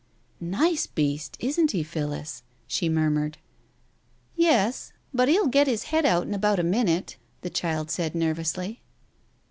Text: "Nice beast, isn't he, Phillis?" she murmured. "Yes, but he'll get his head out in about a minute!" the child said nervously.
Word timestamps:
"Nice 0.59 0.87
beast, 0.87 1.37
isn't 1.39 1.73
he, 1.73 1.83
Phillis?" 1.83 2.41
she 2.65 2.89
murmured. 2.89 3.37
"Yes, 4.35 4.93
but 5.13 5.27
he'll 5.27 5.45
get 5.45 5.67
his 5.67 5.83
head 5.93 6.07
out 6.07 6.23
in 6.25 6.33
about 6.33 6.57
a 6.57 6.63
minute!" 6.63 7.17
the 7.43 7.51
child 7.51 7.91
said 7.91 8.15
nervously. 8.15 8.81